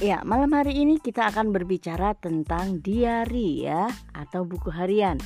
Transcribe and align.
Ya, 0.00 0.24
malam 0.24 0.56
hari 0.56 0.80
ini 0.80 0.96
kita 0.96 1.28
akan 1.28 1.52
berbicara 1.52 2.16
tentang 2.16 2.80
diary 2.80 3.68
ya 3.68 3.84
atau 4.16 4.48
buku 4.48 4.72
harian. 4.72 5.20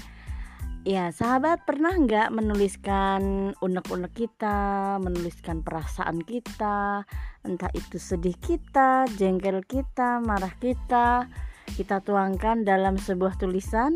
Ya, 0.82 1.14
sahabat 1.14 1.62
pernah 1.62 1.94
nggak 1.94 2.34
menuliskan 2.34 3.54
unek-unek 3.62 4.10
kita, 4.18 4.98
menuliskan 4.98 5.62
perasaan 5.62 6.26
kita, 6.26 7.06
entah 7.46 7.70
itu 7.70 8.02
sedih 8.02 8.34
kita, 8.34 9.06
jengkel 9.14 9.62
kita, 9.62 10.18
marah 10.18 10.58
kita, 10.58 11.30
kita 11.78 12.02
tuangkan 12.02 12.66
dalam 12.66 12.98
sebuah 12.98 13.38
tulisan? 13.38 13.94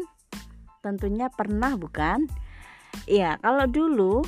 Tentunya 0.79 1.27
pernah 1.27 1.75
bukan? 1.75 2.31
Ya, 3.11 3.35
kalau 3.43 3.67
dulu 3.67 4.23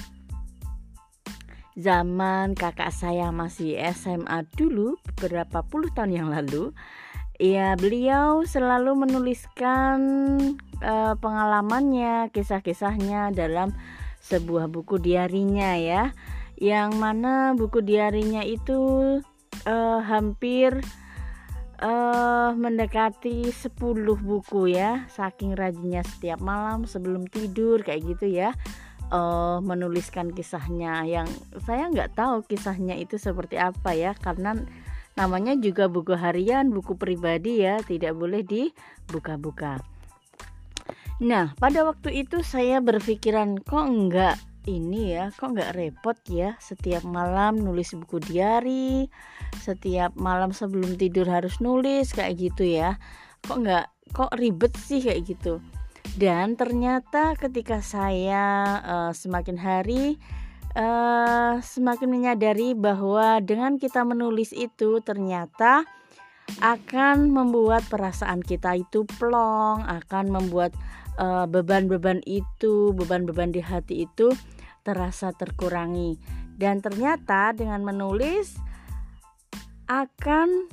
zaman 1.81 2.53
kakak 2.53 2.93
saya 2.93 3.33
masih 3.33 3.81
SMA 3.97 4.45
dulu 4.55 5.01
beberapa 5.17 5.65
puluh 5.65 5.89
tahun 5.97 6.13
yang 6.13 6.29
lalu 6.29 6.77
ya 7.41 7.73
beliau 7.81 8.45
selalu 8.45 9.09
menuliskan 9.09 9.99
uh, 10.85 11.17
pengalamannya 11.17 12.29
kisah-kisahnya 12.37 13.33
dalam 13.33 13.73
sebuah 14.21 14.69
buku 14.69 15.01
diarinya 15.01 15.75
ya. 15.81 16.13
Yang 16.61 16.91
mana 17.01 17.57
buku 17.57 17.81
diarinya 17.81 18.45
itu 18.45 18.79
uh, 19.65 20.01
hampir 20.05 20.77
uh, 21.81 22.53
mendekati 22.53 23.49
10 23.49 23.81
buku 24.21 24.77
ya 24.77 25.09
saking 25.09 25.57
rajinnya 25.57 26.05
setiap 26.05 26.45
malam 26.45 26.85
sebelum 26.85 27.25
tidur 27.27 27.81
kayak 27.81 28.05
gitu 28.13 28.29
ya 28.29 28.53
uh, 29.11 29.59
menuliskan 29.61 30.31
kisahnya 30.31 31.05
yang 31.05 31.29
saya 31.67 31.91
nggak 31.91 32.17
tahu 32.17 32.47
kisahnya 32.47 32.97
itu 32.97 33.19
seperti 33.19 33.59
apa 33.59 33.93
ya 33.93 34.15
karena 34.17 34.57
namanya 35.19 35.59
juga 35.59 35.91
buku 35.91 36.17
harian 36.17 36.71
buku 36.71 36.97
pribadi 36.97 37.67
ya 37.67 37.83
tidak 37.83 38.17
boleh 38.17 38.41
dibuka-buka. 38.47 39.83
Nah 41.21 41.53
pada 41.59 41.85
waktu 41.85 42.25
itu 42.25 42.41
saya 42.41 42.81
berpikiran 42.81 43.61
kok 43.61 43.85
enggak 43.85 44.37
ini 44.65 45.19
ya 45.19 45.35
kok 45.35 45.53
nggak 45.53 45.75
repot 45.77 46.17
ya 46.31 46.57
setiap 46.63 47.05
malam 47.05 47.59
nulis 47.61 47.93
buku 47.97 48.21
diary 48.23 49.11
setiap 49.59 50.15
malam 50.15 50.55
sebelum 50.55 50.95
tidur 50.95 51.27
harus 51.27 51.59
nulis 51.59 52.15
kayak 52.17 52.39
gitu 52.39 52.65
ya. 52.65 52.97
Kok 53.45 53.59
nggak 53.67 53.87
kok 54.15 54.33
ribet 54.39 54.73
sih 54.79 55.03
kayak 55.03 55.27
gitu 55.27 55.61
dan 56.19 56.59
ternyata 56.59 57.39
ketika 57.39 57.85
saya 57.85 58.79
uh, 58.83 59.13
semakin 59.15 59.59
hari 59.61 60.19
uh, 60.75 61.59
semakin 61.63 62.09
menyadari 62.11 62.75
bahwa 62.75 63.39
dengan 63.43 63.79
kita 63.79 64.03
menulis 64.07 64.55
itu 64.55 65.03
ternyata 65.03 65.87
akan 66.59 67.31
membuat 67.31 67.87
perasaan 67.87 68.43
kita 68.43 68.75
itu 68.75 69.07
plong, 69.07 69.87
akan 69.87 70.35
membuat 70.35 70.75
eh, 71.15 71.47
beban-beban 71.47 72.19
uh, 72.27 72.43
itu, 72.43 72.91
beban-beban 72.91 73.55
di 73.55 73.63
hati 73.63 74.03
itu 74.11 74.35
terasa 74.83 75.31
terkurangi. 75.31 76.19
Dan 76.59 76.83
ternyata 76.83 77.55
dengan 77.55 77.87
menulis 77.87 78.59
akan 79.91 80.71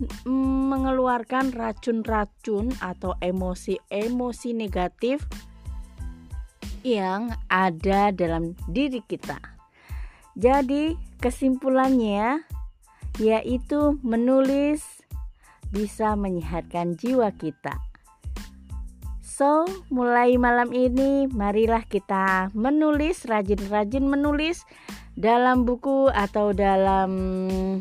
mengeluarkan 0.69 1.49
racun-racun 1.49 2.69
atau 2.77 3.17
emosi-emosi 3.17 4.53
negatif 4.53 5.25
yang 6.85 7.33
ada 7.49 8.13
dalam 8.13 8.53
diri 8.69 9.01
kita. 9.01 9.41
Jadi, 10.37 10.93
kesimpulannya 11.17 12.45
yaitu 13.17 13.97
menulis 14.05 14.85
bisa 15.73 16.13
menyehatkan 16.13 16.93
jiwa 16.93 17.33
kita. 17.33 17.73
So, 19.25 19.65
mulai 19.89 20.37
malam 20.37 20.69
ini 20.73 21.25
marilah 21.25 21.81
kita 21.89 22.53
menulis, 22.53 23.25
rajin-rajin 23.25 24.05
menulis 24.05 24.65
dalam 25.17 25.65
buku 25.65 26.13
atau 26.13 26.53
dalam 26.53 27.11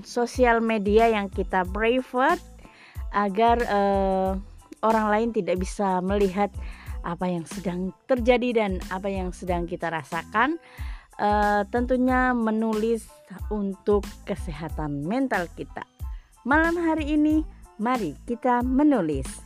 sosial 0.01 0.65
media 0.65 1.13
yang 1.13 1.29
kita 1.29 1.69
private 1.69 2.41
agar 3.13 3.61
uh, 3.69 4.33
orang 4.81 5.07
lain 5.13 5.29
tidak 5.37 5.61
bisa 5.61 6.01
melihat 6.01 6.49
apa 7.05 7.29
yang 7.29 7.45
sedang 7.45 7.93
terjadi 8.09 8.65
dan 8.65 8.71
apa 8.89 9.13
yang 9.13 9.31
sedang 9.37 9.69
kita 9.69 9.93
rasakan. 9.93 10.57
Uh, 11.17 11.65
tentunya 11.73 12.37
menulis 12.37 13.09
untuk 13.49 14.05
kesehatan 14.29 15.05
mental 15.05 15.49
kita. 15.57 15.85
Malam 16.45 16.77
hari 16.77 17.17
ini, 17.17 17.41
mari 17.81 18.13
kita 18.29 18.61
menulis. 18.61 19.46